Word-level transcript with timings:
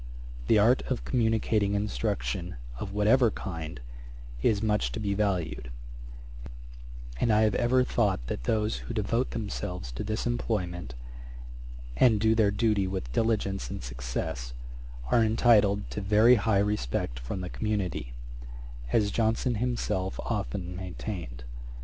The 0.47 0.57
art 0.57 0.81
of 0.89 1.05
communicating 1.05 1.75
instruction, 1.75 2.55
of 2.79 2.91
whatever 2.91 3.29
kind, 3.29 3.79
is 4.41 4.63
much 4.63 4.91
to 4.93 4.99
be 4.99 5.13
valued; 5.13 5.69
and 7.19 7.31
I 7.31 7.41
have 7.41 7.53
ever 7.53 7.83
thought 7.83 8.25
that 8.25 8.45
those 8.45 8.77
who 8.77 8.95
devote 8.95 9.29
themselves 9.29 9.91
to 9.91 10.03
this 10.03 10.25
employment, 10.25 10.95
and 11.95 12.19
do 12.19 12.33
their 12.33 12.49
duty 12.49 12.87
with 12.87 13.13
diligence 13.13 13.69
and 13.69 13.83
success, 13.83 14.55
are 15.11 15.23
entitled 15.23 15.87
to 15.91 16.01
very 16.01 16.33
high 16.33 16.57
respect 16.57 17.19
from 17.19 17.41
the 17.41 17.49
community, 17.51 18.13
as 18.91 19.11
Johnson 19.11 19.53
himself 19.61 20.19
often 20.21 20.75
maintained. 20.75 21.43